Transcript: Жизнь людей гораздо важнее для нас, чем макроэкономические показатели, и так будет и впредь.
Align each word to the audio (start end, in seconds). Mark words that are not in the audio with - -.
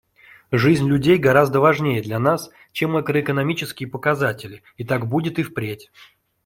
Жизнь 0.51 0.87
людей 0.89 1.19
гораздо 1.19 1.59
важнее 1.59 2.01
для 2.01 2.17
нас, 2.17 2.49
чем 2.71 2.93
макроэкономические 2.93 3.87
показатели, 3.87 4.63
и 4.77 4.83
так 4.83 5.05
будет 5.05 5.37
и 5.37 5.43
впредь. 5.43 5.91